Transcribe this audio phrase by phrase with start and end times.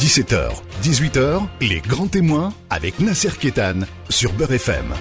[0.00, 4.94] 17h, 18h, les grands témoins avec Nasser Kétan sur Beurre FM.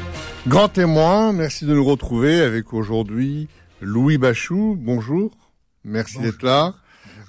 [0.45, 3.47] Grand témoin, merci de nous retrouver avec aujourd'hui
[3.79, 4.75] Louis Bachou.
[4.77, 5.31] Bonjour,
[5.85, 6.75] merci d'être là.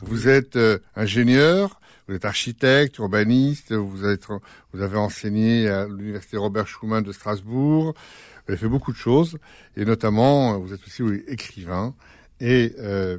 [0.02, 4.26] Vous êtes euh, ingénieur, vous êtes architecte, urbaniste, vous, êtes,
[4.72, 9.38] vous avez enseigné à l'université Robert Schumann de Strasbourg, vous avez fait beaucoup de choses,
[9.76, 11.94] et notamment vous êtes aussi écrivain,
[12.40, 13.16] et euh,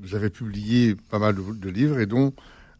[0.00, 2.32] vous avez publié pas mal de, de livres, et dont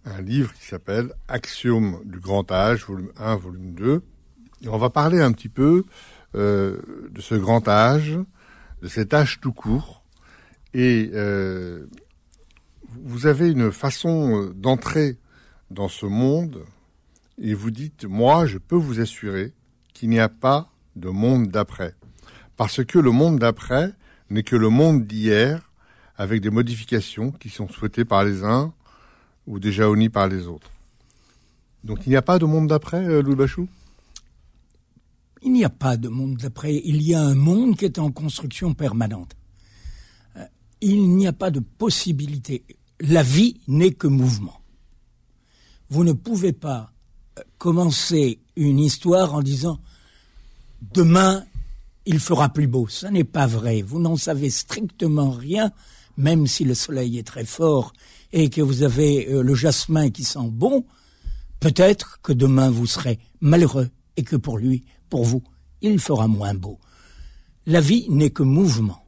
[0.04, 4.02] un livre qui s'appelle Axiome du grand âge, volume 1, volume 2.
[4.62, 5.84] Et on va parler un petit peu
[6.34, 6.78] euh,
[7.10, 8.18] de ce grand âge,
[8.82, 10.02] de cet âge tout court.
[10.74, 11.86] Et euh,
[12.90, 15.18] vous avez une façon d'entrer
[15.70, 16.64] dans ce monde
[17.40, 19.52] et vous dites, moi, je peux vous assurer
[19.94, 21.94] qu'il n'y a pas de monde d'après.
[22.56, 23.92] Parce que le monde d'après
[24.30, 25.70] n'est que le monde d'hier
[26.16, 28.74] avec des modifications qui sont souhaitées par les uns
[29.48, 30.70] ou déjà unis par les autres.
[31.82, 33.66] Donc il n'y a pas de monde d'après, euh, Louis Bachou?
[35.42, 36.80] Il n'y a pas de monde d'après.
[36.84, 39.36] Il y a un monde qui est en construction permanente.
[40.36, 40.44] Euh,
[40.80, 42.64] il n'y a pas de possibilité.
[43.00, 44.60] La vie n'est que mouvement.
[45.88, 46.92] Vous ne pouvez pas
[47.38, 49.80] euh, commencer une histoire en disant
[50.92, 51.44] demain
[52.04, 52.86] il fera plus beau.
[52.88, 53.82] Ce n'est pas vrai.
[53.82, 55.72] Vous n'en savez strictement rien,
[56.18, 57.94] même si le soleil est très fort
[58.32, 60.84] et que vous avez euh, le jasmin qui sent bon,
[61.60, 65.42] peut-être que demain vous serez malheureux et que pour lui, pour vous,
[65.80, 66.78] il fera moins beau.
[67.66, 69.06] La vie n'est que mouvement.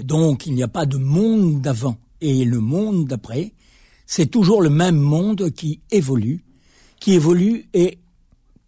[0.00, 3.52] Donc il n'y a pas de monde d'avant et le monde d'après.
[4.06, 6.44] C'est toujours le même monde qui évolue,
[6.98, 7.98] qui évolue et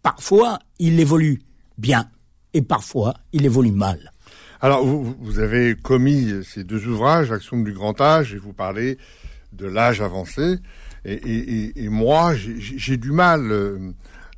[0.03, 1.41] parfois il évolue
[1.79, 2.11] bien
[2.53, 4.11] et parfois il évolue mal.
[4.61, 8.97] Alors vous, vous avez commis ces deux ouvrages, Action du grand âge, et vous parlez
[9.53, 10.57] de l'âge avancé.
[11.05, 13.51] Et, moi, j'ai du mal.
[13.51, 13.91] Euh,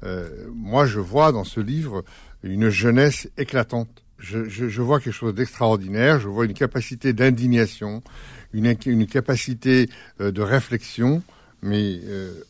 [0.03, 2.03] euh, moi, je vois dans ce livre
[2.43, 3.89] une jeunesse éclatante.
[4.19, 6.19] Je, vois quelque chose d'extraordinaire.
[6.19, 8.03] Je vois une capacité d'indignation,
[8.52, 11.23] une, une, capacité euh, de réflexion,
[11.61, 11.99] mais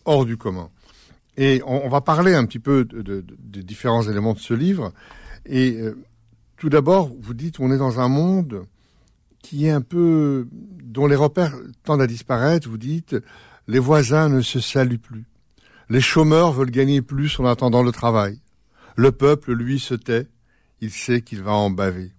[0.05, 0.69] hors du commun.
[1.37, 4.91] Et on, va parler un petit peu de, des différents éléments de ce livre.
[5.45, 5.79] Et
[6.57, 8.65] tout d'abord, vous dites, on est dans un monde
[9.41, 12.67] qui est un peu dont les repères tendent à disparaître.
[12.67, 13.15] Vous dites,
[13.67, 15.25] les voisins ne se saluent plus.
[15.89, 18.39] Les chômeurs veulent gagner plus en attendant le travail.
[18.95, 20.27] Le peuple, lui, se tait.
[20.81, 22.11] Il sait qu'il va en baver.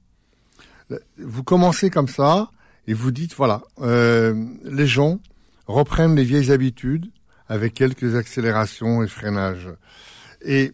[1.19, 2.50] Vous commencez comme ça
[2.87, 5.20] et vous dites, voilà, euh, les gens
[5.66, 7.10] reprennent les vieilles habitudes
[7.49, 9.69] avec quelques accélérations et freinages.
[10.41, 10.72] Et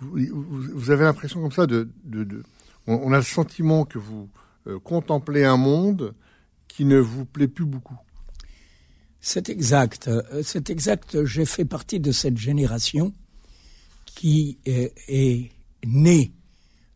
[0.00, 2.42] vous, avez l'impression comme ça de, de,
[2.88, 4.30] on, a le sentiment que vous
[4.66, 6.14] euh, contempler un monde
[6.68, 7.98] qui ne vous plaît plus beaucoup.
[9.20, 10.08] C'est exact.
[10.08, 11.24] Euh, c'est exact.
[11.24, 13.14] J'ai fait partie de cette génération
[14.06, 15.52] qui est,
[15.86, 16.32] née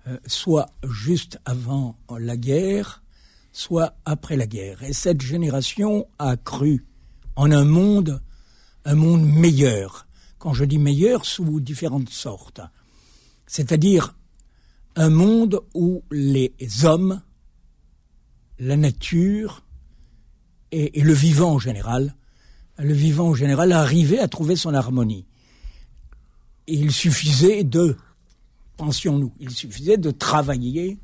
[0.08, 3.02] euh, soit juste avant la guerre,
[3.52, 4.82] soit après la guerre.
[4.82, 6.86] Et cette génération a cru
[7.36, 8.20] en un monde,
[8.84, 10.06] un monde meilleur.
[10.38, 12.60] Quand je dis meilleur, sous différentes sortes.
[13.46, 14.14] C'est-à-dire
[14.96, 16.52] un monde où les
[16.84, 17.20] hommes
[18.62, 19.64] la nature
[20.70, 22.14] et, le vivant en général,
[22.78, 25.26] le vivant en général arrivait à trouver son harmonie.
[26.66, 27.96] il suffisait de,
[28.76, 30.98] pensions-nous, il suffisait de travailler,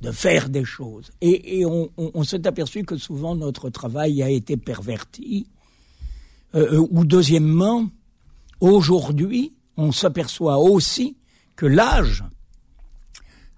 [0.00, 1.10] de faire des choses.
[1.20, 5.46] Et, on, s'est aperçu que souvent notre travail a été perverti.
[6.54, 7.88] Euh, euh, ou deuxièmement,
[8.60, 11.16] aujourd'hui, on s'aperçoit aussi
[11.56, 12.24] que l'âge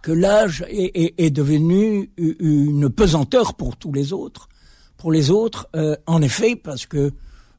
[0.05, 4.51] que l'âge est, devenu une pesanteur pour tous les autres.
[4.99, 7.15] Pour les autres, euh, en effet, parce que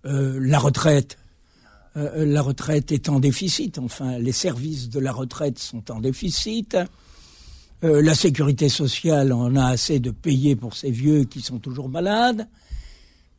[0.06, 1.18] euh, la retraite,
[1.98, 3.80] euh, la retraite est en déficit.
[3.80, 6.78] Enfin, les services de la retraite sont en déficit.
[7.82, 12.48] la sécurité sociale en a assez de payer pour ces vieux qui sont toujours malades.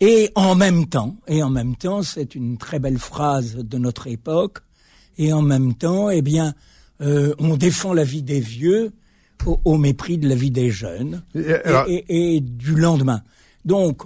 [0.00, 4.08] Et en même temps, et en même temps, c'est une très belle phrase de notre
[4.08, 4.58] époque.
[5.16, 6.54] Et en même temps, eh bien,
[7.00, 8.92] on défend la vie des vieux
[9.44, 13.22] au, mépris de la vie des jeunes et, du lendemain.
[13.64, 14.02] Donc,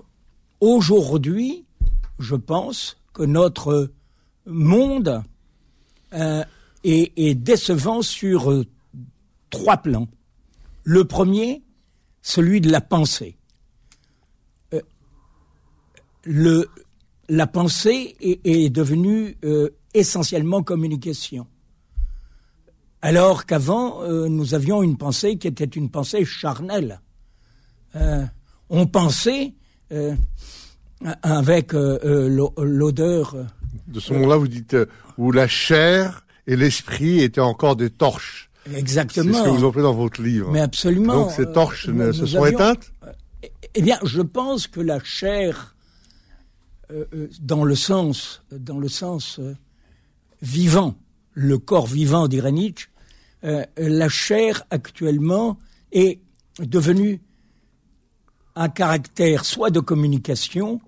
[0.61, 1.65] aujourd'hui,
[2.19, 3.91] je pense que notre
[4.47, 5.23] monde
[6.13, 6.45] euh,
[6.85, 8.65] est, décevant sur euh,
[9.51, 10.09] trois plans.
[10.85, 11.63] Le premier,
[12.23, 13.37] celui de la pensée.
[16.25, 16.69] le,
[17.29, 19.37] la pensée est, devenue
[19.95, 21.47] essentiellement communication.
[23.03, 27.01] Alors qu'avant, euh, nous avions une pensée qui était une pensée charnelle.
[27.97, 28.25] Euh,
[28.69, 29.55] on pensait
[29.93, 30.15] euh,
[31.23, 33.37] avec l'odeur
[33.89, 34.77] de ce monde-là, vous dites
[35.19, 38.51] où la chair et l'esprit étaient encore des torches.
[38.75, 39.33] Exactement.
[39.33, 40.51] C'est ce que vous appelez dans votre livre.
[40.51, 41.15] Mais absolument.
[41.15, 42.93] Donc ces torches se sont éteintes
[43.75, 45.75] Eh bien, je pense que la chair,
[46.91, 49.41] euh, dans le sens, dans le sens
[50.43, 50.95] vivant,
[51.33, 52.89] le corps vivant dirait Nietzsche,
[53.43, 55.59] la chair actuellement
[55.93, 56.21] est
[56.59, 57.23] devenue
[58.55, 60.81] un caractère soit de communication,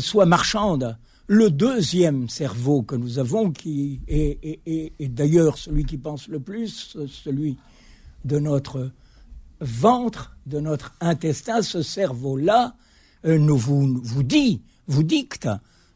[0.00, 0.98] soit marchande.
[1.28, 7.56] Le deuxième cerveau que nous avons, qui est, d'ailleurs celui qui pense le plus, celui
[8.24, 8.90] de notre
[9.60, 12.74] ventre, de notre intestin, ce cerveau-là
[13.24, 15.48] euh, nous vous, dit, vous dicte,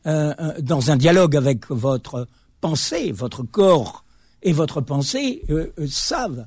[0.06, 2.26] euh, euh, dans un dialogue avec votre
[2.62, 4.06] pensée, votre corps
[4.42, 5.42] et votre pensée
[5.86, 6.46] savent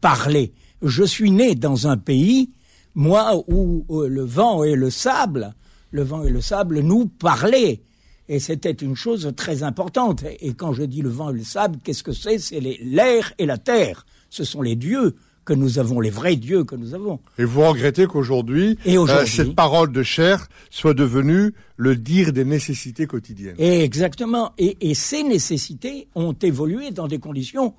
[0.00, 0.52] parler.
[0.82, 2.50] Je suis né dans un pays,
[2.96, 5.54] moi, où le vent et le sable,
[5.92, 7.82] le vent et le sable nous parlaient
[8.28, 10.24] et c'était une chose très importante.
[10.40, 12.38] Et quand je dis le vent et le sable, qu'est-ce que c'est?
[12.38, 14.06] C'est l'air et la terre.
[14.30, 17.20] Ce sont les dieux que nous avons, les vrais dieux que nous avons.
[17.38, 23.06] Et vous regrettez qu'aujourd'hui, euh, cette parole de chair soit devenue le dire des nécessités
[23.06, 23.56] quotidiennes.
[23.58, 24.52] exactement.
[24.58, 27.74] Et, ces nécessités ont évolué dans des conditions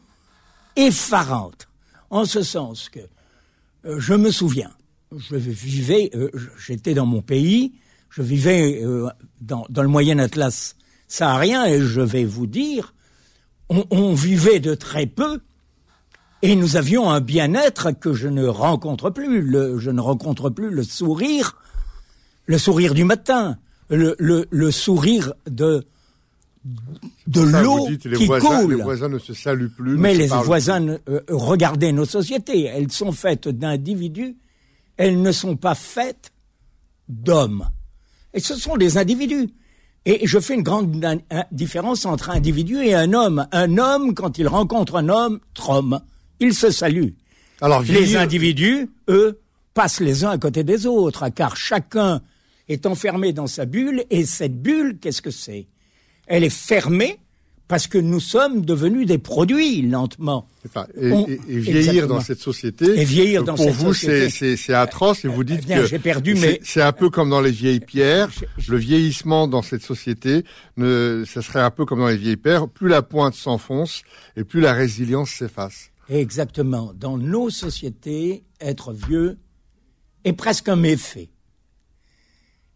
[0.75, 1.69] effarantes.
[2.10, 3.00] En ce sens que
[3.86, 4.71] euh, je me souviens,
[5.18, 6.30] je vivais, euh,
[6.65, 7.74] j'étais dans mon pays,
[8.10, 8.81] je vivais
[9.42, 10.75] dans, le Moyen Atlas
[11.07, 12.94] saharien et je vais vous dire,
[13.69, 15.39] on, vivait de très peu
[16.44, 19.42] et nous avions un bien-être que je ne rencontre plus.
[19.42, 21.56] Le, je ne rencontre plus le sourire,
[22.45, 23.57] le sourire du matin,
[23.90, 25.86] le, le, sourire de
[27.28, 28.75] de l'eau qui coule.
[28.75, 29.98] Les voisins ne se saluent plus.
[29.98, 34.36] Mais les voisins, euh, regardez nos sociétés, elles sont faites d'individus,
[34.98, 36.34] elles ne sont pas faites
[37.07, 37.69] d'hommes.
[38.34, 39.50] Et ce sont des individus.
[40.06, 41.06] Et je fais une grande
[41.54, 43.48] différence entre un individu et un homme.
[43.54, 45.39] Un homme, quand il rencontre un homme,
[46.40, 47.10] trom, il se salue.
[47.62, 49.40] Alors, les individus, eux,
[49.74, 52.22] passent les uns à côté des autres, car chacun
[52.70, 55.68] est enfermé dans sa bulle, et cette bulle, qu'est-ce que c'est?
[56.28, 57.20] Elle est fermée
[57.68, 60.48] parce que nous sommes devenus des produits lentement.
[61.00, 62.86] et, vieillir dans cette société.
[63.00, 66.60] Et vieillir dans pour vous, c'est atroce et vous dites eh que j'ai perdu, mais
[66.64, 68.30] c'est un peu comme dans les vieilles pierres.
[68.68, 70.44] Le vieillissement dans cette société,
[70.78, 72.68] ne, ça serait un peu comme dans les vieilles pierres.
[72.68, 74.04] Plus la pointe s'enfonce
[74.38, 75.90] et plus la résilience s'efface.
[76.10, 76.94] Exactement.
[76.94, 79.38] Dans nos sociétés, être vieux
[80.24, 81.30] est presque un méfait.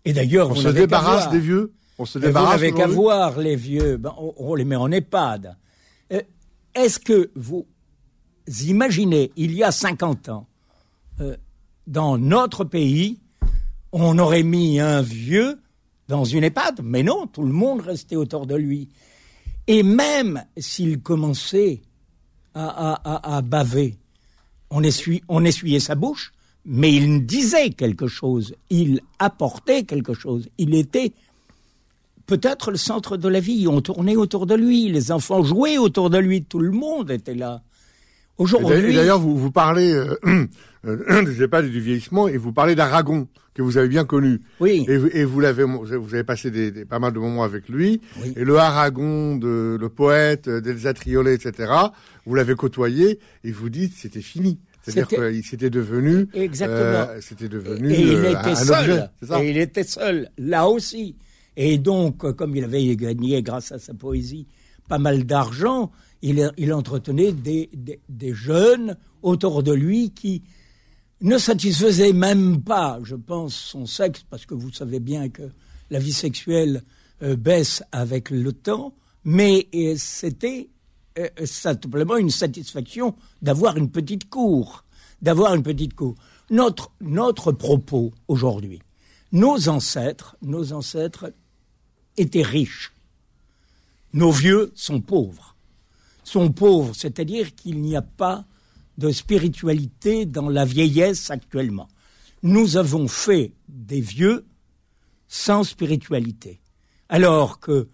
[0.06, 1.74] Et d'ailleurs, on se débarrasse des vieux.
[1.97, 2.59] On se débarrasse.
[2.59, 3.97] Vous n'avez qu'à voir les vieux.
[3.97, 5.57] Ben, on, les met en EHPAD.
[6.13, 6.21] Euh,
[6.75, 7.65] est-ce que vous
[8.63, 10.47] imaginez, il y a 50 ans,
[11.19, 11.35] euh,
[11.88, 13.19] dans notre pays,
[13.91, 15.59] on aurait mis un vieux
[16.07, 16.81] dans une EHPAD?
[16.83, 18.89] Mais non, tout le monde restait autour de lui.
[19.68, 21.81] Et même s'il commençait
[22.57, 23.95] à, baver,
[24.69, 26.33] on, essuyait sa bouche,
[26.65, 31.13] mais il disait quelque chose, il apportait quelque chose, il était
[32.25, 33.68] peut-être le centre de la vie.
[33.68, 37.36] On tournait autour de lui, les enfants jouaient autour de lui, tout le monde était
[37.36, 37.62] là.
[38.37, 38.93] Aujourd'hui.
[38.93, 40.15] D'ailleurs, vous, vous parlez euh,
[40.85, 44.41] euh, des EHPAD et du vieillissement, et vous parlez d'Aragon, que vous avez bien connu.
[44.59, 44.85] Oui.
[44.87, 48.01] Et, et vous l'avez, vous avez passé des, des, pas mal de moments avec lui.
[48.21, 48.33] Oui.
[48.35, 51.71] Et le Aragon, de, le poète d'Elsa Triolet, etc.
[52.25, 54.59] Vous l'avez côtoyé, et vous dites c'était fini.
[54.83, 56.29] C'est-à-dire qu'il s'était devenu.
[56.33, 56.79] Exactement.
[56.79, 57.91] Euh, c'était devenu.
[57.91, 59.09] Et il était seul.
[59.41, 61.15] et il était seul, là aussi.
[61.57, 64.47] Et donc, comme il avait gagné grâce à sa poésie
[64.87, 65.91] pas mal d'argent,
[66.21, 67.69] il, entretenait des,
[68.09, 70.44] des, jeunes autour de lui qui
[71.21, 75.50] ne satisfaisaient même pas, je pense, son sexe, parce que vous savez bien que
[75.90, 76.83] la vie sexuelle
[77.24, 78.94] euh, baisse avec le temps,
[79.24, 80.69] mais euh, c'était
[81.18, 84.83] euh, simplement une satisfaction d'avoir une petite cour,
[85.21, 86.16] d'avoir une petite cour.
[86.50, 88.81] Notre, notre propos aujourd'hui,
[89.31, 91.33] nos ancêtres, nos ancêtres
[92.18, 92.94] étaient riches.
[94.14, 95.56] Nos vieux sont pauvres.
[96.27, 98.43] Sont pauvres, c'est-à-dire qu'il n'y a pas
[98.97, 101.87] de spiritualité dans la vieillesse actuellement.
[102.43, 104.45] Nous avons fait des vieux
[105.29, 106.59] sans spiritualité,
[107.07, 107.87] alors que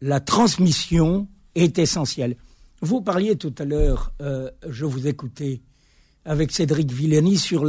[0.00, 2.36] la transmission est essentielle.
[2.82, 5.60] Vous parliez tout à l'heure, euh, je vous écoutais
[6.24, 7.64] avec Cédric Villani sur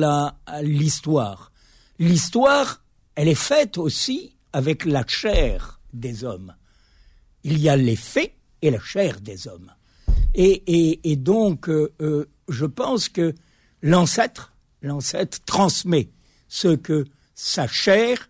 [0.61, 1.51] l'histoire.
[1.97, 2.83] L'histoire,
[3.15, 6.53] elle est faite aussi avec la chair des hommes.
[7.43, 9.71] Il y a les faits et la chair des hommes.
[10.35, 13.33] Et, donc, euh, euh, je pense que
[13.81, 16.09] l'ancêtre, l'ancêtre transmet
[16.47, 18.29] ce que sa chair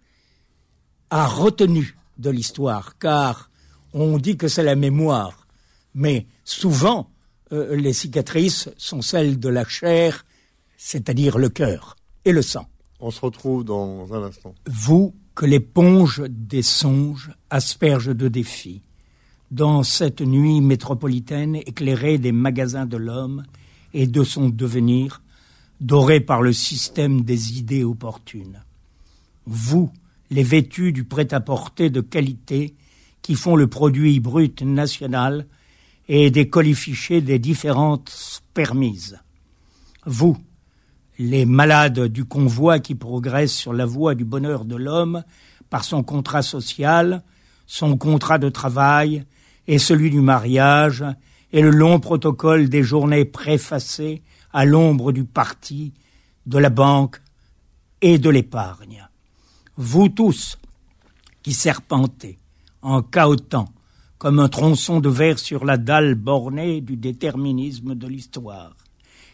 [1.09, 3.50] a retenu de l'histoire, car
[3.93, 5.48] on dit que c'est la mémoire,
[5.93, 7.09] mais souvent
[7.51, 10.25] euh, les cicatrices sont celles de la chair,
[10.77, 11.95] c'est-à-dire le cœur
[12.25, 12.67] et le sang.
[13.00, 14.53] On se retrouve dans un instant.
[14.67, 18.83] Vous, que l'éponge des songes asperge de défis,
[19.51, 23.44] dans cette nuit métropolitaine éclairée des magasins de l'homme
[23.94, 25.22] et de son devenir,
[25.82, 28.63] dorée par le système des idées opportunes.
[29.46, 29.91] Vous,
[30.29, 32.75] les vêtus du prêt-à-porter de qualité
[33.22, 35.48] qui font le produit brut national
[36.08, 39.20] et des colifichets des différentes permises.
[40.06, 40.38] Vous,
[41.18, 45.24] les malades du convoi qui progressent sur la voie du bonheur de l'homme
[45.70, 47.24] par son contrat social,
[47.68, 49.25] son contrat de travail
[49.69, 51.05] et celui du mariage
[51.53, 55.93] et le long protocole des journées préfacées à l'ombre du parti,
[56.47, 57.21] de la banque
[58.01, 59.07] et de l'épargne.
[59.77, 60.57] Vous tous
[61.43, 62.39] qui serpentez
[62.81, 63.69] en cahotant
[64.17, 68.75] comme un tronçon de verre sur la dalle bornée du déterminisme de l'histoire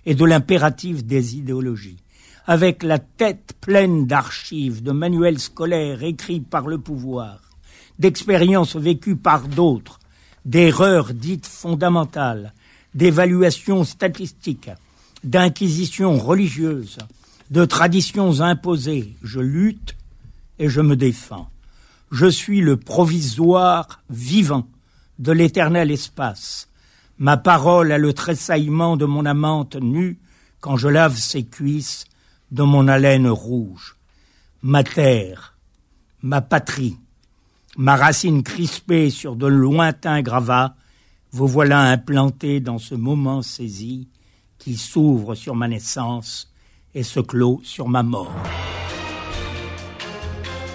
[0.06, 2.04] et de l'impératif des idéologies,
[2.46, 7.40] avec la tête pleine d'archives, de manuels scolaires écrits par le pouvoir,
[8.00, 10.00] d'expériences vécues par d'autres,
[10.46, 12.54] d'erreurs dites fondamentales,
[12.94, 14.70] d'évaluations statistiques,
[15.24, 17.00] d'inquisitions religieuses,
[17.52, 19.96] de traditions imposées, je lutte
[20.60, 21.50] et je me défends.
[22.12, 24.68] Je suis le provisoire vivant
[25.20, 26.70] de l'éternel espace.
[27.18, 30.20] Ma parole a le tressaillement de mon amante nue
[30.60, 32.06] quand je lave ses cuisses
[32.52, 33.96] de mon haleine rouge.
[34.62, 35.56] Ma terre,
[36.22, 36.98] ma patrie,
[37.78, 40.76] ma racine crispée sur de lointains gravats,
[41.32, 44.08] vous voilà implanté dans ce moment saisi
[44.58, 46.52] qui s'ouvre sur ma naissance
[46.94, 48.34] et se clôt sur ma mort.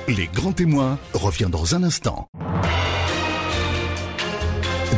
[0.09, 2.29] Les grands témoins revient dans un instant.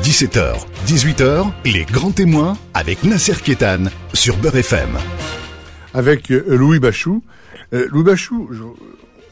[0.02, 0.56] 17h,
[0.86, 4.98] 18h, les grands témoins avec Nasser Kétan sur Beurre FM.
[5.94, 7.22] Avec euh, Louis Bachou.
[7.72, 8.48] Euh, Louis Bachou,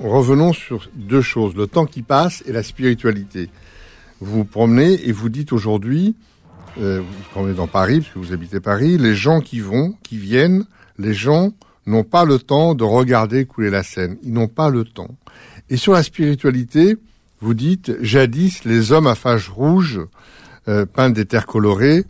[0.09, 3.51] revenons sur deux choses, le temps qui passe et la spiritualité.
[4.21, 6.15] Vous vous promenez et vous dites aujourd'hui,
[6.79, 9.95] euh, vous vous promenez dans Paris, parce que vous habitez Paris, les gens qui vont,
[10.03, 10.65] qui viennent,
[10.99, 11.53] les gens
[11.87, 14.17] n'ont pas le temps de regarder couler la Seine.
[14.23, 15.17] Ils n'ont pas le temps.
[15.69, 16.97] Et sur la spiritualité,
[17.41, 20.01] vous dites, jadis, les hommes à fage rouge
[20.69, 22.05] euh, peintes des terres colorées.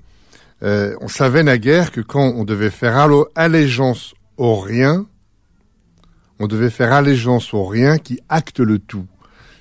[0.62, 5.06] Euh, on savait naguère que quand on devait faire allégeance au rien,
[6.40, 9.06] on devait faire allégeance au rien qui acte le tout,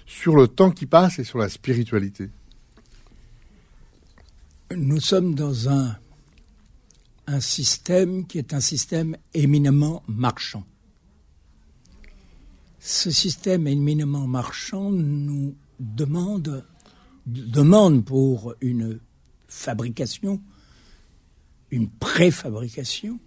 [0.06, 2.30] sur le temps qui passe et sur la spiritualité.
[4.76, 5.96] Nous sommes dans un,
[7.42, 10.64] système qui est un système éminemment marchand.
[12.80, 16.66] Ce système éminemment marchand nous demande
[17.28, 19.00] demande pour une
[19.48, 20.42] fabrication,
[21.70, 23.20] une préfabrication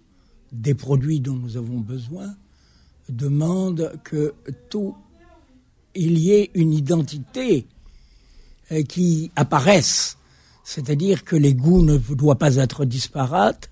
[0.51, 2.35] des produits dont nous avons besoin,
[3.09, 4.33] demande que
[4.69, 4.95] tout
[5.95, 7.67] il y ait une identité
[8.71, 10.17] euh, qui apparaisse,
[10.63, 13.69] c'est-à-dire que les goûts ne doivent pas être disparates,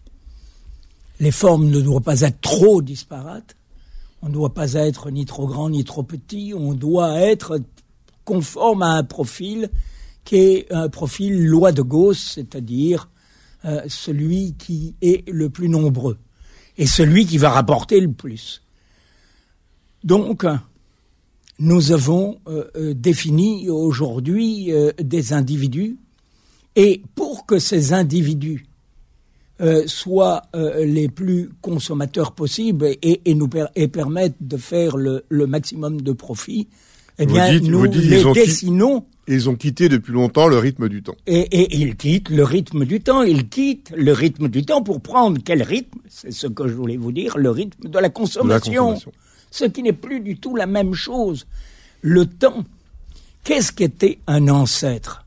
[1.19, 3.55] les formes ne doivent pas être trop disparates,
[4.21, 7.59] on ne doit pas être ni trop grand ni trop petit, on doit être
[8.25, 9.69] conforme à un profil
[10.23, 13.09] qui est un profil loi de Gauss, c'est-à-dire
[13.65, 16.17] euh, celui qui est le plus nombreux
[16.77, 18.61] et celui qui va rapporter le plus.
[20.03, 20.46] Donc,
[21.60, 25.98] nous avons euh, euh, défini aujourd'hui des individus
[26.75, 28.65] et pour que ces individus
[29.86, 36.67] soient les plus consommateurs possibles et, nous et permettent de faire le, maximum de profit,
[37.20, 41.15] eh bien, nous les dessinons ils ont quitté depuis longtemps le rythme du temps.
[41.27, 43.24] Et, ils quittent le rythme du temps.
[43.24, 46.00] Ils quittent le rythme du temps pour prendre quel rythme?
[46.10, 48.98] C'est ce que je voulais vous dire, le rythme de la consommation.
[49.51, 51.46] Ce qui n'est plus du tout la même chose.
[52.01, 52.63] Le temps.
[53.43, 55.25] Qu'est-ce qu'était un ancêtre?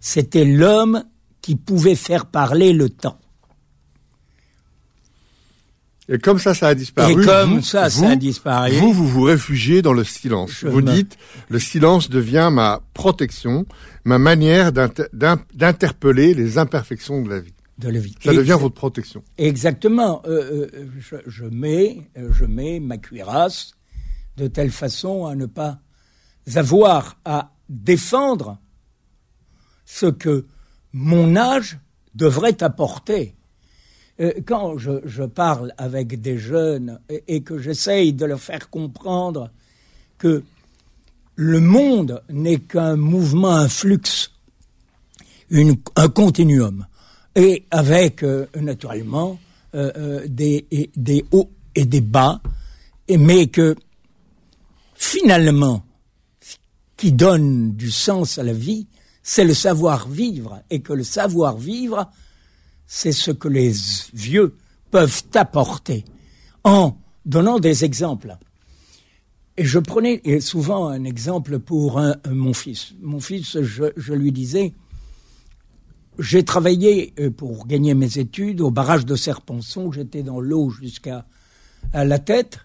[0.00, 1.04] C'était l'homme
[1.40, 3.18] qui pouvait faire parler le temps.
[6.08, 7.22] Et comme ça, ça a disparu.
[7.22, 8.72] Et comme ça, ça a disparu.
[8.72, 10.64] Vous, vous vous réfugiez dans le silence.
[10.64, 11.16] vous dites,
[11.48, 13.66] le silence devient ma protection,
[14.04, 17.54] ma manière d'interpeller les imperfections de la vie.
[17.82, 18.02] De.
[18.22, 19.22] Ça devient votre protection.
[19.38, 20.22] Exactement.
[20.26, 23.72] Euh, euh, je, je, mets, euh, je mets ma cuirasse
[24.36, 25.80] de telle façon à ne pas
[26.54, 28.58] avoir à défendre
[29.84, 30.46] ce que
[30.92, 31.78] mon âge
[32.14, 33.34] devrait apporter.
[34.20, 39.50] Euh, quand je, parle avec des jeunes et, que j'essaye de leur faire comprendre
[40.18, 40.42] que
[41.34, 44.30] le monde n'est qu'un mouvement, un flux,
[45.50, 46.86] un continuum,
[47.34, 48.24] et avec
[48.54, 49.38] naturellement
[49.72, 52.40] des, des hauts et des bas,
[53.08, 53.74] mais que
[54.94, 55.84] finalement,
[56.40, 56.56] ce
[56.96, 58.86] qui donne du sens à la vie,
[59.22, 62.10] c'est le savoir-vivre, et que le savoir-vivre,
[62.86, 63.72] c'est ce que les
[64.12, 64.56] vieux
[64.90, 66.04] peuvent apporter
[66.64, 68.36] en donnant des exemples.
[69.56, 72.94] Et je prenais souvent un exemple pour mon fils.
[73.00, 74.72] Mon fils, je, lui disais,
[76.18, 81.24] j'ai travaillé euh, pour gagner mes études au barrage de Serponçon, j'étais dans l'eau jusqu'à
[81.94, 82.60] la tête,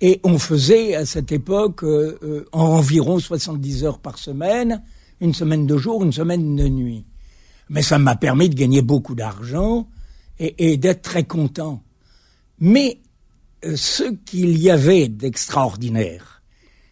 [0.00, 4.82] et on faisait à cette époque euh, euh, environ 70 heures par semaine,
[5.20, 7.04] une semaine de jour, une semaine de nuit.
[7.68, 9.88] Mais ça m'a permis de gagner beaucoup d'argent
[10.38, 11.82] et, d'être très content.
[12.58, 13.00] Mais
[13.64, 16.42] euh, ce qu'il y avait d'extraordinaire,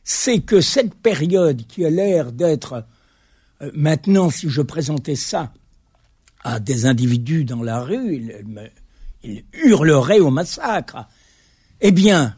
[0.05, 2.85] c'est que cette période qui a l'air d'être
[3.63, 5.53] euh, maintenant, si je présentais ça
[6.43, 8.71] à des individus dans la rue, ils,
[9.23, 11.07] ils hurleraient au massacre.
[11.81, 12.37] Eh bien,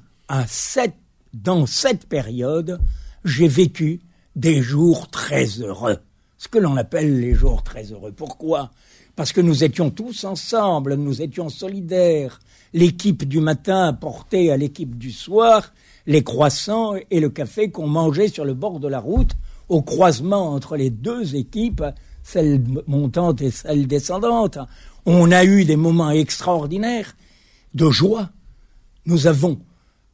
[1.33, 2.81] dans cette période,
[3.25, 4.01] j'ai vécu
[4.37, 5.99] des jours très heureux.
[6.39, 8.13] Ce que l'on appelle les jours très heureux.
[8.13, 8.71] Pourquoi?
[9.17, 12.41] Parce que nous étions tous ensemble, nous étions solidaires.
[12.73, 15.73] L'équipe du matin portait à l'équipe du soir
[16.07, 19.33] les croissants et le café qu'on mangeait sur le bord de la route,
[19.69, 21.85] au croisement entre les deux équipes,
[22.25, 24.59] celle montante et celle descendante.
[25.07, 27.15] On a eu des moments extraordinaires
[27.75, 28.31] de joie.
[29.07, 29.61] Nous avons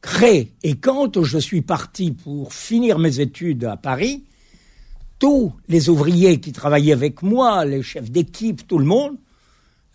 [0.01, 4.25] créé, et quand je suis parti pour finir mes études à Paris,
[5.19, 9.15] tous les ouvriers qui travaillaient avec moi, les chefs d'équipe, tout le monde,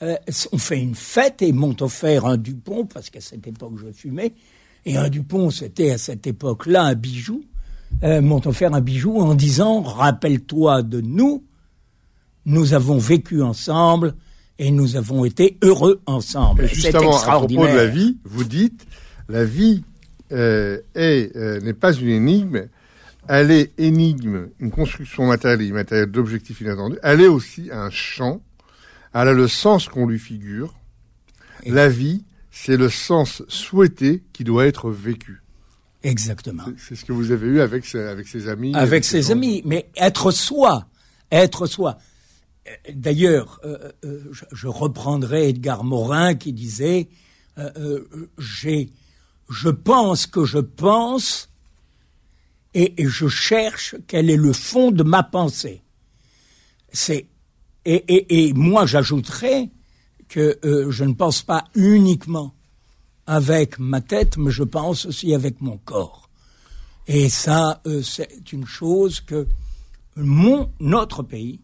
[0.02, 0.16] euh,
[0.52, 4.32] ont fait une fête et m'ont offert un Dupont, parce qu'à cette époque je fumais,
[4.85, 7.42] et un Dupont c'était à cette époque-là un bijou,
[8.02, 11.42] euh, m'ont offert un bijou en disant rappelle-toi de nous,
[12.47, 14.14] nous avons vécu ensemble
[14.59, 16.66] et nous avons été heureux ensemble.
[16.66, 18.87] justement, à propos de la vie, vous dites
[19.29, 19.83] la vie
[20.33, 22.68] euh, n'est pas une énigme,
[23.29, 26.99] elle est énigme, une construction matérielle et immatérielle d'objectifs inattendus.
[27.03, 28.40] Elle est aussi un champ.
[29.12, 30.75] Elle a le sens qu'on lui figure.
[31.64, 35.42] La vie, c'est le sens souhaité qui doit être vécu.
[36.03, 36.64] Exactement.
[36.79, 38.73] C'est ce que vous avez eu avec, avec ses amis.
[38.77, 40.87] Avec, ses amis, mais être soi,
[41.33, 41.99] être soi.
[42.92, 47.09] D'ailleurs, euh, euh, je, reprendrai Edgar Morin qui disait
[47.59, 48.05] euh,
[48.38, 48.90] j'ai,
[49.48, 51.48] je pense que je pense
[52.74, 55.83] et, je cherche quel est le fond de ma pensée.
[56.92, 57.26] C'est
[57.85, 59.70] et, moi j'ajouterais
[60.29, 60.59] que
[60.90, 62.52] je ne pense pas uniquement
[63.29, 66.29] avec ma tête, mais je pense aussi avec mon corps.
[67.07, 69.46] Et ça, c'est une chose que
[70.16, 71.61] mon notre pays,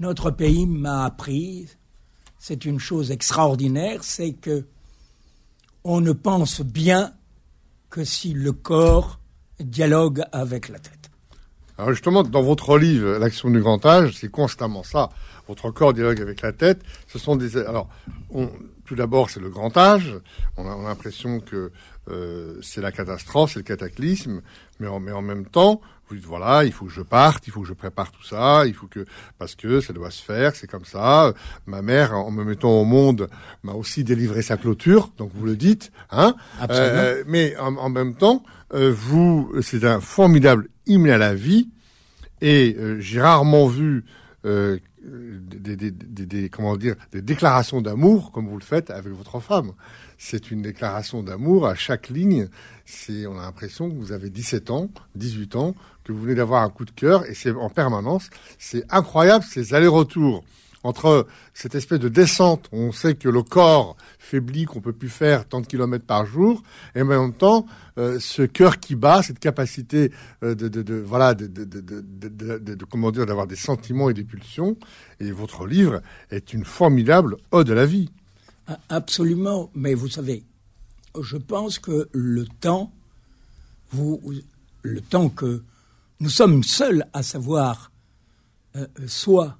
[0.00, 1.68] notre pays m'a appris.
[2.38, 4.64] C'est une chose extraordinaire, c'est que
[5.84, 7.12] on ne pense bien
[7.90, 9.20] que si le corps
[9.60, 11.10] dialogue avec la tête.
[11.78, 15.08] Alors justement, dans votre livre, L'action du grand âge, c'est constamment ça.
[15.48, 16.82] Votre corps dialogue avec la tête.
[17.08, 17.56] Ce sont des.
[17.56, 17.88] Alors,
[18.84, 20.14] tout d'abord, c'est le grand âge.
[20.56, 21.72] On a, l'impression que
[22.08, 24.42] euh, c'est la catastrophe, c'est le cataclysme,
[24.80, 27.52] mais en, mais en même temps, vous dites voilà, il faut que je parte, il
[27.52, 29.04] faut que je prépare tout ça, il faut que
[29.38, 31.32] parce que ça doit se faire, c'est comme ça.
[31.66, 33.28] Ma mère, en me mettant au monde,
[33.62, 36.34] m'a aussi délivré sa clôture, donc vous le dites, hein.
[36.70, 38.42] Euh, mais en, même temps,
[38.74, 41.70] euh, vous, c'est un formidable hymne à la vie,
[42.40, 44.04] et euh, j'ai rarement vu
[44.44, 49.40] euh, des, des, des, comment dire, des déclarations d'amour comme vous le faites avec votre
[49.40, 49.72] femme.
[50.22, 52.48] C'est une déclaration d'amour à chaque ligne.
[52.84, 56.62] C'est, on a l'impression que vous avez 17 ans, 18 ans, que vous venez d'avoir
[56.62, 58.28] un coup de cœur et c'est en permanence.
[58.58, 60.44] C'est incroyable ces allers-retours
[60.82, 65.46] entre cette espèce de descente, on sait que le corps faiblit, qu'on peut plus faire
[65.46, 66.62] tant de kilomètres par jour,
[66.94, 67.66] et en même temps
[67.98, 70.10] euh, ce cœur qui bat, cette capacité
[70.42, 74.76] euh, de, de, de, voilà de, de, comment dire d'avoir des sentiments et des pulsions.
[75.18, 78.10] Et votre livre est une formidable ode à la vie.
[78.88, 80.44] Absolument, mais vous savez,
[81.20, 82.92] je pense que le temps,
[83.90, 84.20] vous,
[84.82, 85.64] le temps que
[86.20, 87.90] nous sommes seuls à savoir
[88.76, 89.58] euh, soit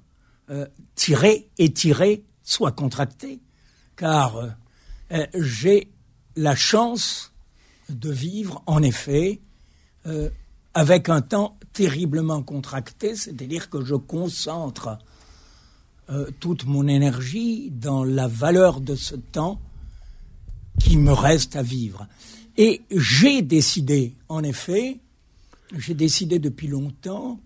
[0.49, 3.41] euh, tirer, étirer, soit contracter,
[3.95, 4.49] car euh,
[5.11, 5.91] euh, j'ai
[6.35, 7.33] la chance
[7.89, 9.41] de vivre en effet
[10.73, 14.97] avec un temps terriblement contracté, c'est-à-dire que je concentre
[16.39, 19.59] toute mon énergie dans la valeur de ce temps
[20.79, 22.07] qui me reste à vivre.
[22.57, 24.99] Et j'ai décidé, en effet,
[25.77, 27.39] j'ai décidé depuis longtemps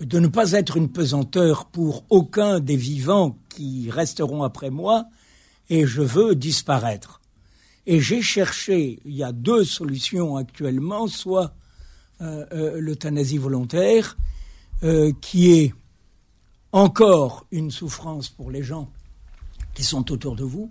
[0.00, 5.06] de ne pas être une pesanteur pour aucun des vivants qui resteront après moi,
[5.68, 7.20] et je veux disparaître.
[7.86, 11.54] Et j'ai cherché, il y a deux solutions actuellement, soit
[12.20, 14.16] euh, euh, l'euthanasie volontaire,
[14.82, 15.74] euh, qui est
[16.72, 18.90] encore une souffrance pour les gens
[19.74, 20.70] qui sont autour de vous,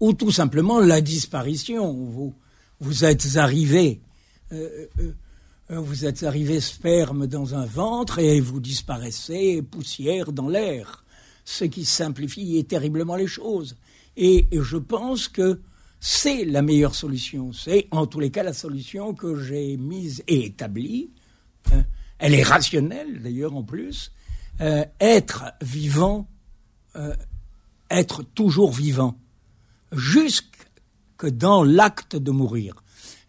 [0.00, 1.92] ou tout simplement la disparition.
[1.92, 2.34] Vous,
[2.80, 4.00] vous êtes arrivé,
[4.52, 5.12] euh, euh,
[5.70, 11.04] euh, vous êtes arrivé sperme dans un ventre et vous disparaissez poussière dans l'air,
[11.44, 13.76] ce qui simplifie terriblement les choses.
[14.16, 15.60] Et, je pense que
[16.00, 17.52] c'est la meilleure solution.
[17.52, 21.10] C'est en tous les cas la solution que j'ai mise et établie.
[22.18, 24.12] elle est rationnelle d'ailleurs en plus.
[24.60, 26.28] Être vivant,
[27.90, 29.18] être toujours vivant
[29.92, 30.68] jusque
[31.24, 32.82] dans l'acte de mourir.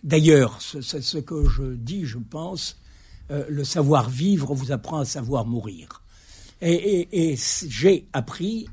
[0.04, 2.78] D'ailleurs, c'est ce que je dis, je pense,
[3.30, 6.02] euh, le savoir-vivre vous apprend à savoir mourir.
[6.62, 7.36] Et,
[7.67, 8.67] j'ai appris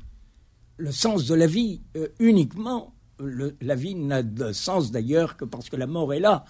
[0.77, 2.93] le sens de la vie euh, uniquement.
[3.19, 6.45] la vie n'a de sens d'ailleurs que parce que la mort est là.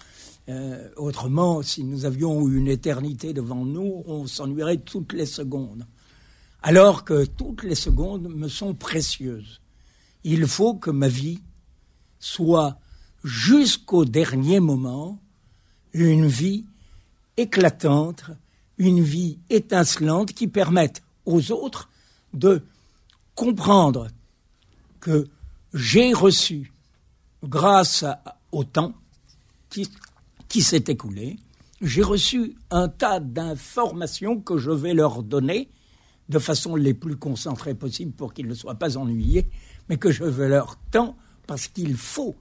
[0.48, 5.86] Euh, autrement, si nous avions une éternité devant nous, on s'ennuierait toutes les secondes.
[6.62, 9.60] Alors que toutes les secondes me sont précieuses.
[10.24, 11.40] Il faut que ma vie
[12.18, 12.78] soit
[13.24, 15.18] jusqu'au dernier moment
[15.92, 16.66] une vie
[17.36, 18.24] éclatante,
[18.78, 21.88] une vie étincelante qui permette aux autres
[22.34, 22.62] de
[23.34, 24.08] comprendre
[25.00, 25.26] que
[25.72, 26.72] j'ai reçu,
[27.42, 28.04] grâce
[28.52, 28.94] au temps
[29.70, 31.38] qui, s'est écoulé,
[31.80, 35.70] j'ai reçu un tas d'informations que je vais leur donner
[36.30, 39.50] de façon les plus concentrées possible pour qu'ils ne soient pas ennuyés,
[39.88, 41.16] mais que je veux leur temps
[41.46, 42.36] parce qu'il faut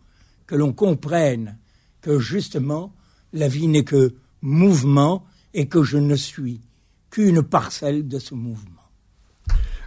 [0.46, 1.58] que l'on comprenne
[2.02, 2.94] que justement
[3.34, 6.62] la vie n'est que mouvement et que je ne suis
[7.10, 8.70] qu'une parcelle de ce mouvement.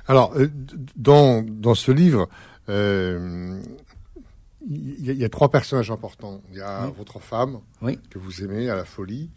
[0.08, 0.48] Alors, euh,
[0.96, 2.28] dans, dans ce livre,
[2.68, 3.62] euh,
[4.68, 6.40] il y, a trois personnages importants.
[6.50, 7.60] Il y a votre femme,
[8.10, 9.30] que vous aimez à la folie.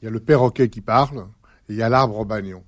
[0.00, 1.26] Il y a le perroquet qui parle.
[1.68, 2.62] Et il y a l'arbre au bagnon.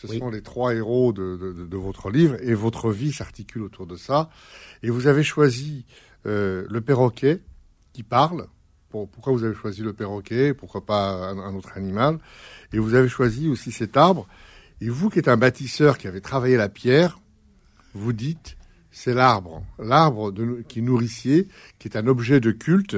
[0.00, 1.36] Ce sont les trois héros de,
[1.68, 2.36] de, votre livre.
[2.40, 4.30] Et votre vie s'articule autour de ça.
[4.82, 5.84] Et vous avez choisi
[6.26, 7.40] euh, le perroquet
[7.92, 8.46] qui parle.
[8.90, 10.54] pourquoi vous avez choisi le perroquet?
[10.54, 12.18] Pourquoi pas un, autre animal?
[12.72, 14.28] Et vous avez choisi aussi cet arbre.
[14.80, 17.18] Et vous, qui êtes un bâtisseur qui avez travaillé la pierre,
[17.94, 18.56] vous dites
[18.92, 20.32] c'est l'arbre, l'arbre
[20.68, 22.96] qui nourricier, qui est un objet de culte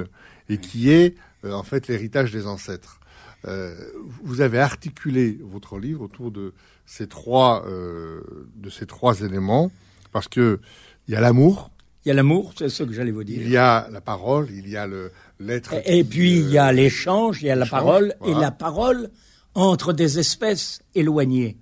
[0.48, 3.00] et qui est euh, en fait l'héritage des ancêtres.
[3.46, 3.74] Euh,
[4.22, 6.52] vous avez articulé votre livre autour de
[6.90, 9.70] ces trois de ces trois éléments
[10.12, 10.60] parce que
[11.06, 11.70] il y a l'amour,
[12.04, 13.42] il y a l'amour, c'est ce que j'allais vous dire.
[13.42, 15.74] Il y a la parole, il y a le l'être.
[15.84, 19.10] Et, puis il y a l'échange, il y a la parole et la parole
[19.54, 21.58] entre des espèces éloignées.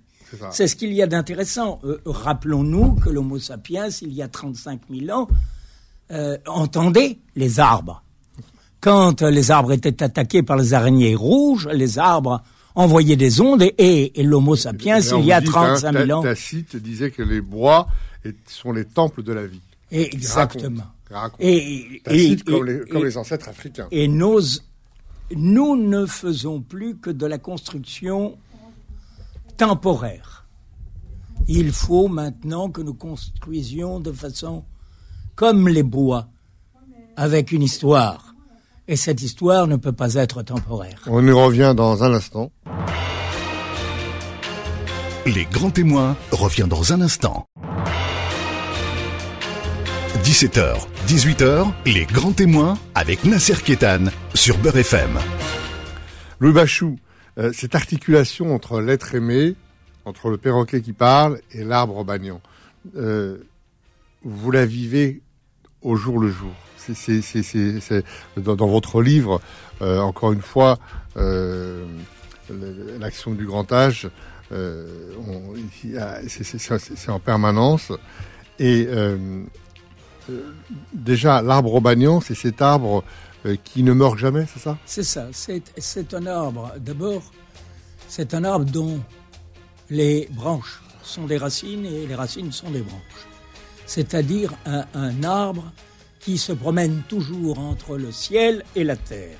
[0.51, 1.79] C'est ce qu'il y a d'intéressant.
[1.83, 5.27] Euh, rappelons-nous que l'Homo sapiens, il y a 35 000 ans,
[6.11, 8.03] euh, entendait les arbres.
[8.79, 12.43] Quand les arbres étaient attaqués par les araignées rouges, les arbres
[12.79, 16.23] envoyaient des ondes et, l'Homo sapiens, il y a 35 000 ans.
[16.23, 17.87] Tacite disait que les bois
[18.47, 19.61] sont les temples de la vie.
[19.91, 20.85] Exactement.
[21.39, 22.01] Et,
[22.45, 23.87] comme, les, ancêtres africains.
[23.91, 28.37] Et nous ne faisons plus que de la construction
[29.57, 30.45] temporaire.
[31.49, 34.63] Il faut maintenant que nous construisions de façon
[35.35, 36.29] comme les bois,
[37.17, 38.28] avec une histoire.
[38.91, 41.03] Et cette histoire ne peut pas être temporaire.
[41.05, 42.51] On y revient dans un instant.
[45.27, 47.45] Les grands témoins revient dans un instant.
[50.23, 55.19] 17h, 18h, les grands témoins avec Nasser Kétan sur Beurre FM.
[56.39, 56.97] Louis Bachou,
[57.37, 59.53] euh, cette articulation entre l'être aimé,
[60.05, 62.41] entre le perroquet qui parle et l'arbre bagnon,
[62.95, 63.37] euh,
[64.23, 65.21] vous la vivez
[65.83, 66.55] au jour le jour?
[66.79, 68.03] C'est
[68.37, 69.41] dans, votre livre,
[69.81, 70.77] euh, encore une fois,
[72.99, 74.09] l'action du grand âge,
[76.27, 77.91] c'est en permanence.
[78.59, 79.43] Et euh,
[80.93, 83.03] déjà, l'arbre au bagnon, c'est cet arbre
[83.45, 84.77] euh, qui ne meurt jamais, c'est ça?
[84.85, 85.27] C'est ça.
[85.33, 87.31] C'est un arbre, d'abord,
[88.07, 88.99] c'est un arbre dont
[89.89, 93.01] les branches sont des racines et les racines sont des branches.
[93.85, 95.71] C'est-à-dire un, arbre
[96.19, 99.39] qui se promène toujours entre le ciel et la terre.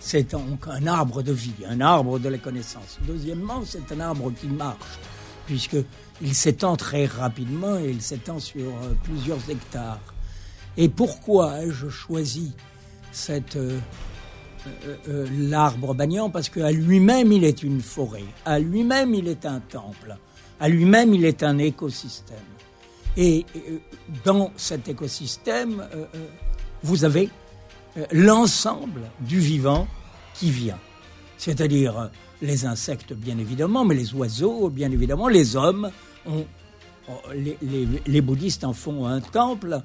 [0.00, 2.98] C'est donc un arbre de vie, un arbre de la connaissance.
[3.06, 4.98] Deuxièmement, c'est un arbre qui marche,
[5.46, 10.00] puisqu'il s'étend très rapidement et il s'étend sur euh, plusieurs hectares.
[10.76, 12.52] Et pourquoi ai-je choisi
[13.12, 13.78] cette, euh,
[15.08, 19.58] euh, l'arbre banyan parce qu'à lui-même il est une forêt, à lui-même il est un
[19.60, 20.16] temple,
[20.60, 22.38] à lui-même il est un écosystème.
[23.16, 23.44] Et
[24.24, 25.86] dans cet écosystème,
[26.82, 27.28] vous avez
[28.10, 29.86] l'ensemble du vivant
[30.34, 30.78] qui vient.
[31.36, 32.10] C'est-à-dire
[32.42, 35.90] les insectes, bien évidemment, mais les oiseaux, bien évidemment, les hommes.
[37.34, 39.80] les, bouddhistes en font un temple,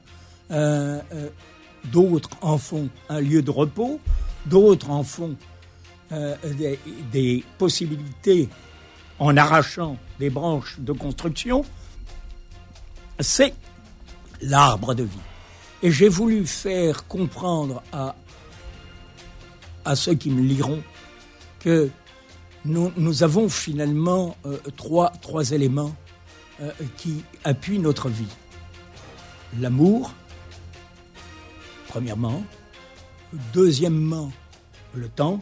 [0.52, 1.30] euh, euh,
[1.92, 4.00] d'autres en font un lieu de repos,
[4.46, 5.36] d'autres en font
[6.12, 6.36] euh,
[7.12, 8.50] des, possibilités
[9.20, 11.63] en arrachant des branches de construction.
[13.20, 13.54] C'est
[14.42, 15.18] l'arbre de vie.
[15.84, 18.16] Et j'ai voulu faire comprendre à,
[19.96, 20.84] ceux qui me liront
[21.60, 21.90] que
[22.66, 25.96] nous, avons finalement euh, trois, éléments
[26.62, 28.28] euh, qui appuient notre vie.
[29.60, 30.14] L'amour,
[31.88, 32.44] premièrement.
[33.54, 34.32] Deuxièmement,
[34.94, 35.40] le temps.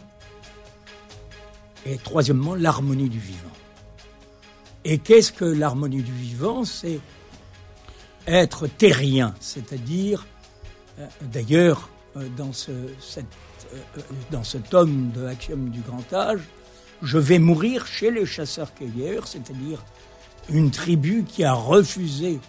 [1.85, 3.49] Et troisièmement, l'harmonie du vivant.
[4.83, 6.63] Et qu'est-ce que l'harmonie du vivant?
[8.27, 10.25] Être terrien, c'est-à-dire,
[10.99, 11.89] euh, d'ailleurs,
[12.37, 12.71] dans, ce,
[14.31, 16.39] dans ce tome de Axiome du grand âge,
[17.01, 19.83] je vais mourir chez les chasseurs-cueilleurs, c'est-à-dire
[20.49, 22.39] une tribu qui a refusé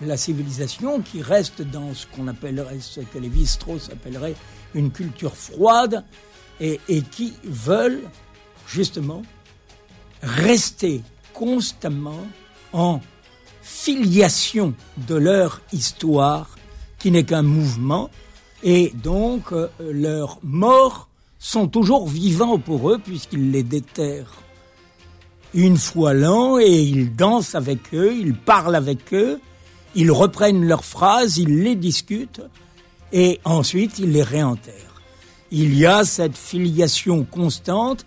[0.00, 4.34] la civilisation, qui reste dans ce qu'on appellerait, ce que les Strauss appelleraient
[4.74, 6.04] une culture froide,
[6.58, 6.78] et
[7.10, 8.00] qui veulent
[8.66, 9.22] justement
[10.22, 11.02] rester
[11.34, 12.26] constamment
[12.72, 13.00] en
[13.66, 14.74] filiation
[15.08, 16.56] de leur histoire,
[16.98, 18.10] qui n'est qu'un mouvement,
[18.62, 24.42] et donc euh, leur mort sont toujours vivants pour eux puisqu'ils les déterrent
[25.56, 29.40] une fois l'an et ils dansent avec eux, ils parlent avec eux,
[29.94, 32.42] ils reprennent leurs phrases, ils les discutent
[33.12, 35.02] et ensuite ils les réenterrent.
[35.50, 38.04] Il y a cette filiation constante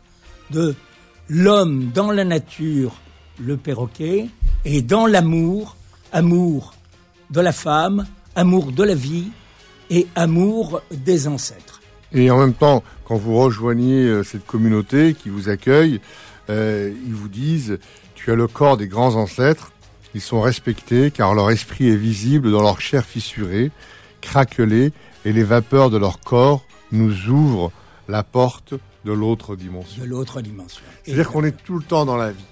[0.52, 0.76] de
[1.28, 2.94] l'homme dans la nature,
[3.40, 4.28] le perroquet,
[4.66, 5.76] et dans l'amour,
[6.12, 6.74] amour
[7.30, 9.30] de la femme, amour de la vie
[9.90, 11.82] et amour des ancêtres.
[12.12, 16.02] Et en même temps, quand vous rejoignez euh, cette communauté qui vous accueille,
[16.50, 17.80] euh, ils vous disent,
[18.16, 19.72] tu as le corps des grands ancêtres,
[20.16, 23.72] ils sont respectés car leur esprit est visible dans leur chair fissurée,
[24.22, 24.92] craquelée,
[25.26, 27.72] et les vapeurs de leur corps nous ouvrent
[28.08, 28.74] la porte
[29.06, 30.04] de l'autre dimension.
[30.04, 30.82] De l'autre dimension.
[31.04, 32.46] C'est-à-dire qu'on est tout le temps dans la vie.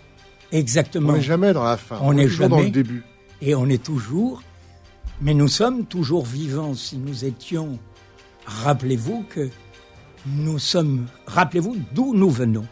[0.51, 1.09] Exactement.
[1.09, 1.99] On n'est jamais dans la fin.
[2.01, 3.03] On, est, toujours dans le début.
[3.41, 4.41] Et on est toujours,
[5.21, 6.73] mais nous sommes toujours vivants.
[6.73, 7.79] Si nous étions
[8.45, 9.49] rappelez-vous que
[10.25, 12.65] nous sommes, rappelez-vous d'où nous venons.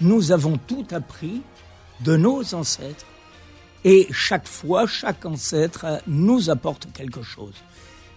[0.00, 1.42] Nous avons tout appris
[2.04, 3.06] de nos ancêtres
[3.84, 7.54] et chaque fois, chaque ancêtre nous apporte quelque chose.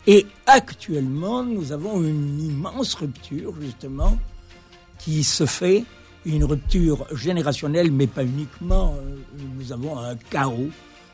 [0.08, 4.18] Et actuellement, nous avons une immense rupture, justement,
[4.98, 5.86] qui se fait,
[6.25, 8.95] une rupture générationnelle, mais pas uniquement.
[8.97, 9.15] Euh,
[9.55, 10.69] nous avons un chaos,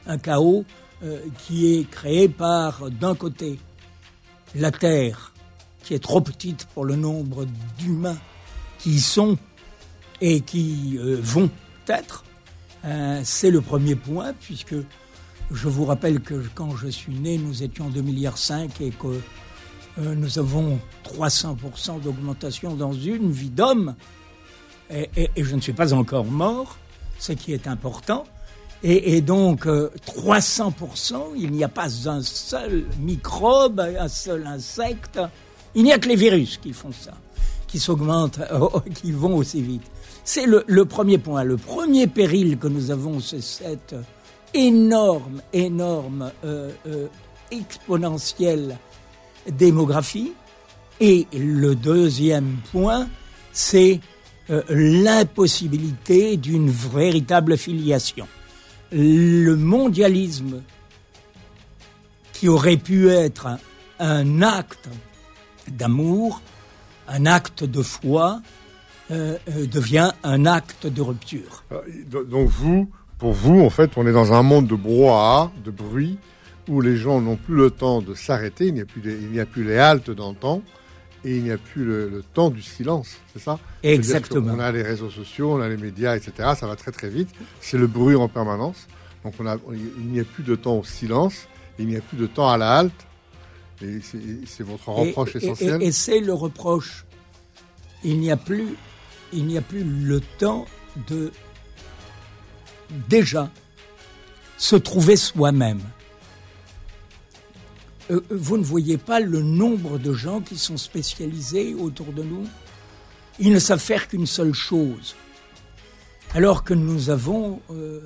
[0.05, 0.65] un chaos
[1.03, 3.59] euh, qui est créé par, d'un côté,
[4.55, 5.33] la Terre,
[5.83, 7.45] qui est trop petite pour le nombre
[7.77, 8.17] d'humains
[8.79, 9.37] qui y sont
[10.19, 11.49] et qui euh, vont
[11.87, 12.23] être.
[13.23, 14.75] C'est le premier point, puisque
[15.51, 18.37] je vous rappelle que quand je suis né, nous étions 2,5 milliards
[18.79, 19.19] et que
[19.97, 23.93] nous avons 300% d'augmentation dans une vie d'homme.
[24.89, 26.78] Et, je ne suis pas encore mort,
[27.19, 28.26] ce qui est important.
[28.84, 35.19] Et, donc, 300%, il n'y a pas un seul microbe, un seul insecte
[35.78, 37.13] il n'y a que les virus qui font ça,
[37.67, 38.39] qui s'augmentent,
[38.95, 39.84] qui vont aussi vite.
[40.23, 41.43] C'est le, premier point.
[41.43, 43.95] Le premier péril que nous avons, c'est cette
[44.56, 47.08] énorme, énorme, euh, euh,
[47.52, 48.80] exponentielle
[49.52, 50.34] démographie.
[51.00, 53.08] Et le deuxième point,
[53.54, 54.00] c'est
[54.49, 58.27] euh, l'impossibilité d'une véritable filiation.
[58.91, 60.62] Le mondialisme,
[62.33, 63.47] qui aurait pu être
[63.99, 64.89] un acte
[65.67, 66.41] d'amour,
[67.07, 68.41] un acte de foi
[69.10, 71.63] euh, euh, devient un acte de rupture.
[72.12, 76.17] Donc vous, pour vous, en fait, on est dans un monde de brouhaha, de bruit,
[76.67, 79.39] où les gens n'ont plus le temps de s'arrêter, il n'y a, plus il n'y
[79.39, 80.62] a plus les haltes temps,
[81.25, 83.60] et il n'y a plus le, temps du silence, c'est ça?
[83.84, 84.53] Exactement.
[84.53, 86.53] On a les réseaux sociaux, on a les médias, etc.
[86.58, 87.30] Ça va très très vite.
[87.60, 88.88] C'est le bruit en permanence.
[89.23, 91.47] Donc on a, il n'y a plus de temps au silence,
[91.80, 93.08] il n'y a plus de temps à la halte,
[93.82, 93.99] et
[94.45, 95.82] c'est votre reproche essentiel.
[95.82, 97.06] Et, c'est le reproche.
[98.03, 98.75] Il n'y a plus,
[99.34, 100.65] il n'y a plus le temps
[101.08, 101.32] de
[103.10, 103.51] déjà
[104.58, 105.82] se trouver soi-même.
[108.09, 112.45] Euh, vous ne voyez pas le nombre de gens qui sont spécialisés autour de nous?
[113.39, 115.15] Ils ne savent faire qu'une seule chose.
[116.33, 118.01] Alors que nous avons euh,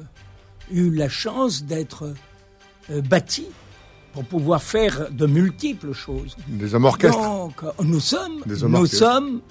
[0.70, 2.14] eu la chance d'être
[2.90, 3.50] euh, bâtis
[4.14, 6.36] pour pouvoir faire de multiples choses.
[6.48, 7.18] Des hommes orchestres.
[7.18, 9.42] Donc, nous sommes, nous sommes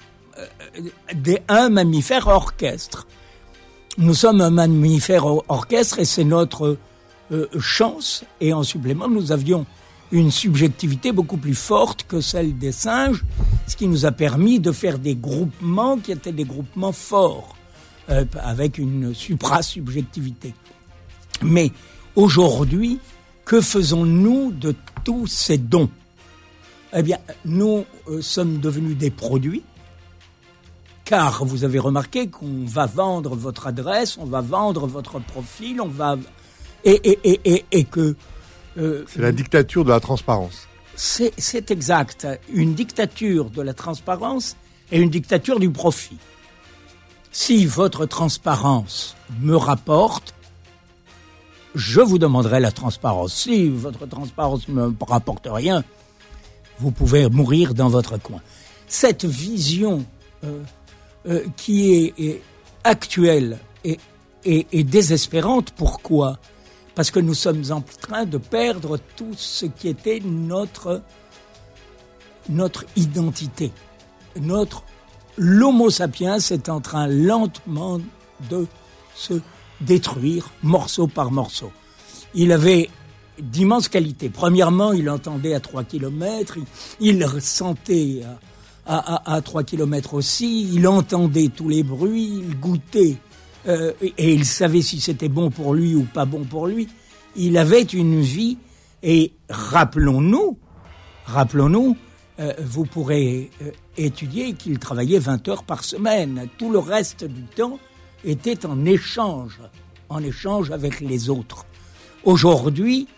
[1.14, 3.06] des, un mammifère orchestre.
[3.96, 6.76] Nous sommes un mammifère orchestre et c'est notre
[7.58, 8.24] chance.
[8.40, 9.64] Et en supplément, nous avions
[10.12, 13.25] une subjectivité beaucoup plus forte que celle des singes,
[13.66, 17.57] ce qui nous a permis de faire des groupements qui étaient des groupements forts,
[18.09, 20.55] euh, avec une supra-subjectivité.
[21.42, 21.70] Mais
[22.16, 22.99] aujourd'hui,
[23.44, 25.90] que faisons-nous de tous ces dons?
[26.92, 29.62] Eh bien, nous euh, sommes devenus des produits,
[31.05, 35.88] car vous avez remarqué qu'on va vendre votre adresse, on va vendre votre profil, on
[35.88, 36.16] va
[36.85, 38.16] et, et, et, et, et que
[38.81, 40.66] euh, c'est la dictature de la transparence.
[40.97, 42.27] C'est exact.
[42.53, 44.57] Une dictature de la transparence
[44.93, 46.19] et une dictature du profit.
[47.33, 50.35] Si votre transparence me rapporte,
[51.75, 53.35] je vous demanderai la transparence.
[53.35, 55.85] Si votre transparence ne me rapporte rien,
[56.81, 58.40] vous pouvez mourir dans votre coin.
[58.88, 60.05] Cette vision
[60.45, 60.62] euh,
[61.29, 62.43] euh, qui est,
[62.83, 63.99] actuelle et,
[64.45, 66.38] et désespérante, pourquoi?
[66.94, 71.03] Parce que nous sommes en train de perdre tout ce qui était notre,
[72.48, 73.72] notre identité.
[74.40, 74.85] Notre,
[75.37, 78.00] l'homo sapiens est en train lentement
[78.48, 78.66] de
[79.14, 79.35] se
[79.81, 81.72] détruire morceau par morceau.
[82.35, 82.90] Il avait
[83.38, 84.29] d'immenses qualités.
[84.29, 86.59] Premièrement, il entendait à 3 km,
[87.00, 88.22] il, ressentait
[88.87, 93.16] à, à, à 3 km aussi, il entendait tous les bruits, il goûtait
[93.68, 96.88] euh, et il savait si c'était bon pour lui ou pas bon pour lui.
[97.37, 98.59] Il avait une vie
[99.03, 100.59] et rappelons-nous,
[101.27, 101.96] rappelons-nous,
[102.38, 106.49] euh, vous pourrez euh, étudier qu'il travaillait 20 heures par semaine.
[106.59, 107.79] Tout le reste du temps
[108.25, 109.61] était en échange,
[110.09, 111.66] en échange avec les autres.
[112.25, 113.09] Aujourd'hui,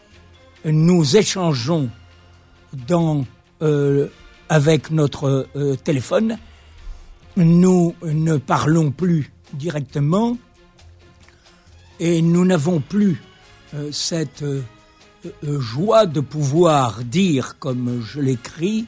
[0.64, 1.88] nous échangeons
[2.86, 3.24] dans,
[4.48, 5.48] avec notre
[5.82, 6.38] téléphone.
[7.36, 10.36] Nous ne parlons plus directement
[12.00, 13.22] et nous n'avons plus
[13.74, 14.62] euh, cette euh,
[15.44, 18.86] euh, joie de pouvoir dire, comme je l'écris,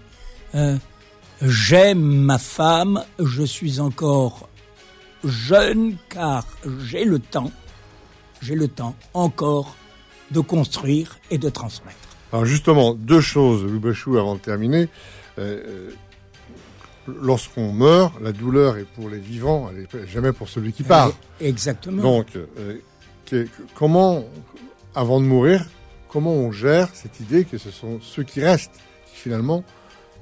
[1.42, 4.48] j'aime ma femme, je suis encore
[5.24, 6.46] jeune car
[6.85, 7.50] j'ai le temps,
[8.40, 9.74] j'ai le temps encore
[10.31, 11.98] de construire et de transmettre.
[12.33, 14.88] Alors justement, deux choses, Loubachou, avant de terminer
[17.09, 21.12] lorsqu'on meurt, la douleur est pour les vivants, elle n'est jamais pour celui qui part.
[21.40, 22.03] Exactement.
[22.03, 24.25] Donc, euh, comment,
[24.95, 25.67] avant de mourir,
[26.09, 29.64] comment on gère cette idée que ce sont ceux qui restent qui finalement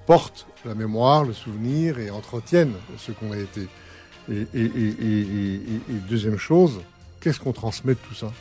[0.07, 3.69] portent la mémoire, le souvenir et entretiennent ce qu'on a été.
[4.31, 4.47] Et,
[6.09, 6.81] deuxième chose,
[7.21, 8.33] qu'est-ce qu'on transmet de tout ça?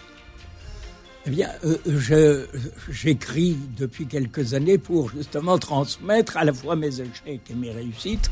[1.26, 2.48] Eh bien, euh,
[2.90, 8.32] j'écris depuis quelques années pour justement transmettre à la fois mes échecs et mes réussites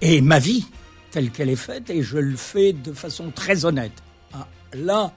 [0.00, 0.66] et ma vie
[1.10, 3.92] telle qu'elle est faite, et je le fais de façon très honnête.
[4.32, 5.12] Ah, là,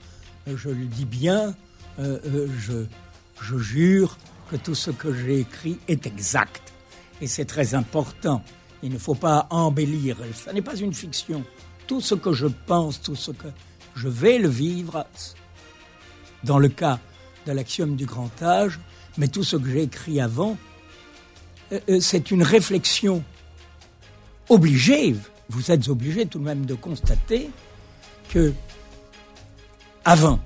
[0.48, 1.56] je le dis bien,
[2.00, 2.86] euh, euh, je,
[3.42, 4.18] je jure
[4.50, 6.74] que tout ce que j'ai écrit est exact.
[7.22, 8.44] Et c'est très important.
[8.82, 10.18] Il ne faut pas embellir.
[10.34, 11.44] Ce n'est pas une fiction.
[11.88, 13.48] Tout ce que je pense, tout ce que
[13.96, 15.06] je vais le vivre,
[16.44, 17.00] dans le cas
[17.46, 18.80] de l'axiome du grand âge,
[19.18, 20.58] mais tout ce que j'ai écrit avant,
[21.72, 23.24] euh, euh, c'est une réflexion
[24.50, 25.16] obligée.
[25.50, 27.50] Vous êtes obligé tout de même de constater
[28.30, 28.54] que
[30.06, 30.40] avant,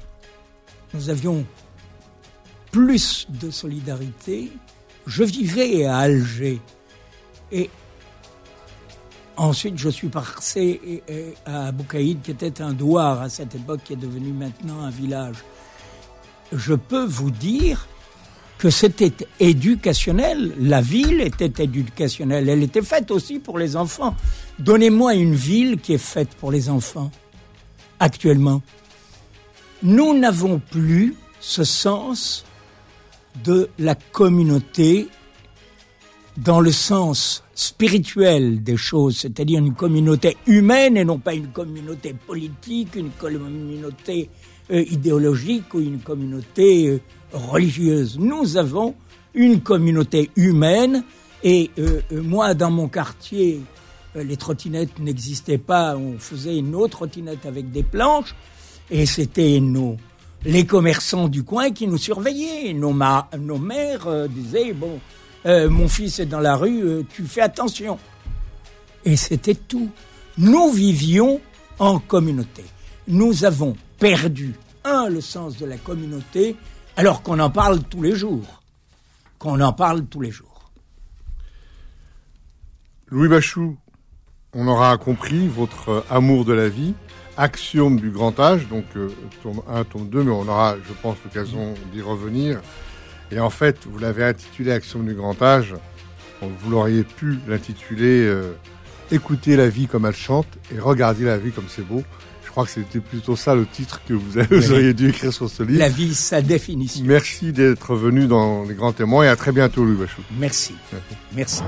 [0.93, 1.45] nous avions
[2.71, 4.51] plus de solidarité.
[5.05, 6.59] Je vivais à Alger
[7.51, 7.69] et
[9.37, 11.01] ensuite je suis passé
[11.45, 15.37] à Boucaïd qui était un douar à cette époque qui est devenu maintenant un village
[16.51, 17.87] je peux vous dire
[18.57, 20.53] que c'était éducationnel.
[20.59, 22.49] La ville était éducationnelle.
[22.49, 24.15] Elle était faite aussi pour les enfants.
[24.59, 27.11] Donnez-moi une ville qui est faite pour les enfants.
[27.99, 28.61] Actuellement,
[29.83, 32.45] nous n'avons plus ce sens
[33.43, 35.07] de la communauté
[36.37, 42.13] dans le sens spirituel des choses, c'est-à-dire une communauté humaine et non pas une communauté
[42.13, 44.29] politique, une communauté
[44.69, 46.99] euh, idéologique ou une communauté euh,
[47.31, 48.19] religieuse.
[48.19, 48.95] Nous avons
[49.33, 51.05] une communauté humaine
[51.41, 53.61] et euh, moi, dans mon quartier,
[54.13, 55.95] les trottinettes n'existaient pas.
[55.95, 58.35] On faisait une autre trottinette avec des planches
[58.91, 59.95] et c'était nos
[60.43, 62.73] les commerçants du coin qui nous surveillaient.
[62.73, 62.93] Nos,
[63.39, 64.99] nos mères disaient bon,
[65.45, 67.97] mon fils est dans la rue, tu fais attention.
[69.05, 69.89] Et c'était tout.
[70.37, 71.39] Nous vivions
[71.79, 72.63] en communauté.
[73.07, 76.55] Nous avons perdu, un, le sens de la communauté,
[76.95, 78.61] alors qu'on en parle tous les jours.
[79.39, 80.71] Qu'on en parle tous les jours.
[83.09, 83.77] Louis Bachou,
[84.53, 86.93] on aura compris votre amour de la vie,
[87.37, 89.09] axiome du grand âge, donc euh,
[89.43, 92.59] tome 1, tome 2, mais on aura, je pense, l'occasion d'y revenir.
[93.31, 95.75] Et en fait, vous l'avez intitulé Axiome du grand âge.
[96.41, 98.53] vous l'auriez pu l'intituler euh,
[99.09, 102.03] Écoutez la vie comme elle chante et regardez la vie comme c'est beau.
[102.57, 105.47] Je crois que c'était plutôt ça le titre que vous, avez, auriez dû écrire sur
[105.47, 105.77] ce livre.
[105.77, 107.03] La vie, sa définition.
[107.05, 110.23] Merci d'être venu dans les grands témoins et à très bientôt, Louis Bachou.
[110.39, 110.73] Merci.
[111.35, 111.61] Merci.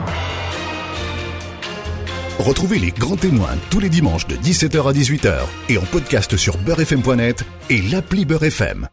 [2.39, 6.57] Retrouvez les grands témoins tous les dimanches de 17h à 18h et en podcast sur
[6.57, 8.89] beurrefm.net et l'appli Beurrefm.